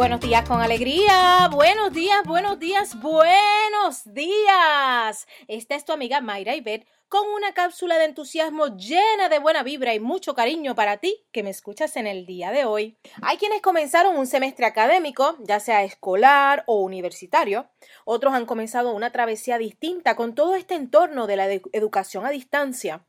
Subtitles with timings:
[0.00, 1.50] días con alegría.
[1.52, 5.26] Buenos días, buenos días, buenos días.
[5.46, 9.92] Esta es tu amiga Mayra Ibet con una cápsula de entusiasmo llena de buena vibra
[9.92, 12.96] y mucho cariño para ti que me escuchas en el día de hoy.
[13.20, 17.68] Hay quienes comenzaron un semestre académico, ya sea escolar o universitario.
[18.06, 23.04] Otros han comenzado una travesía distinta con todo este entorno de la educación a distancia.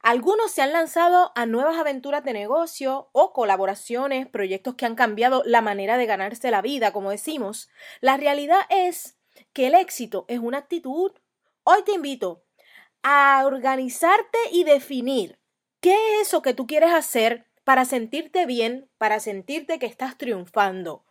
[0.00, 5.42] Algunos se han lanzado a nuevas aventuras de negocio o colaboraciones, proyectos que han cambiado
[5.46, 7.70] la manera de ganarse la vida, como decimos.
[8.00, 9.16] La realidad es
[9.52, 11.12] que el éxito es una actitud.
[11.62, 12.44] Hoy te invito
[13.02, 15.38] a organizarte y definir
[15.80, 21.04] qué es eso que tú quieres hacer para sentirte bien, para sentirte que estás triunfando.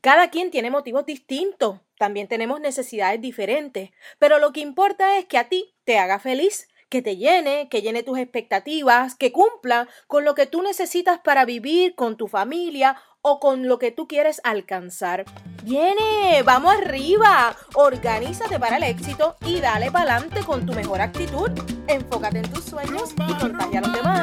[0.00, 5.38] Cada quien tiene motivos distintos, también tenemos necesidades diferentes, pero lo que importa es que
[5.38, 10.24] a ti te haga feliz que te llene, que llene tus expectativas, que cumpla con
[10.24, 14.40] lo que tú necesitas para vivir con tu familia o con lo que tú quieres
[14.44, 15.24] alcanzar.
[15.64, 21.50] Viene, vamos arriba, organízate para el éxito y dale para adelante con tu mejor actitud.
[21.86, 24.17] Enfócate en tus sueños y contagia a los demás.